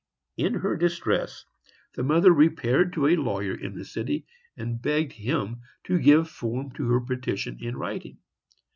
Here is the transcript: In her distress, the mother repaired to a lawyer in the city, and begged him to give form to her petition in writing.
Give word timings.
In 0.35 0.55
her 0.55 0.75
distress, 0.77 1.45
the 1.93 2.01
mother 2.01 2.33
repaired 2.33 2.91
to 2.93 3.05
a 3.05 3.15
lawyer 3.17 3.53
in 3.53 3.75
the 3.77 3.85
city, 3.85 4.25
and 4.57 4.81
begged 4.81 5.11
him 5.13 5.61
to 5.83 5.99
give 5.99 6.27
form 6.27 6.71
to 6.71 6.89
her 6.89 7.01
petition 7.01 7.59
in 7.59 7.77
writing. 7.77 8.17